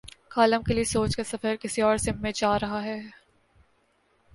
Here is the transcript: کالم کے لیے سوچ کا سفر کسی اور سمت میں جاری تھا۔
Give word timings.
کالم 0.29 0.61
کے 0.63 0.73
لیے 0.73 0.83
سوچ 0.83 1.15
کا 1.15 1.23
سفر 1.23 1.55
کسی 1.61 1.81
اور 1.81 1.97
سمت 1.97 2.15
میں 2.15 2.31
جاری 2.35 2.65
تھا۔ 2.65 2.81